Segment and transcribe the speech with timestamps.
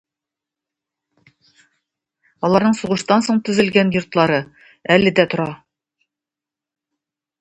[2.49, 4.41] Аларның сугыштан соң төзелгән йортлары
[4.97, 5.51] әле дә тора.